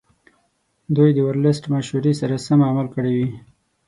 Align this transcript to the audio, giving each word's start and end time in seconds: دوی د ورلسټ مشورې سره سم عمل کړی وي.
دوی 0.95 1.09
د 1.13 1.19
ورلسټ 1.27 1.63
مشورې 1.73 2.13
سره 2.21 2.35
سم 2.45 2.59
عمل 2.69 2.87
کړی 2.95 3.13
وي. 3.17 3.29